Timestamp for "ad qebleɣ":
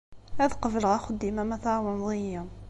0.43-0.91